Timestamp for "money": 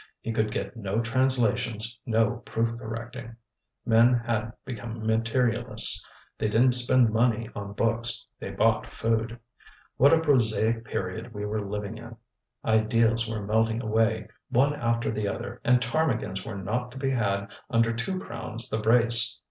7.13-7.51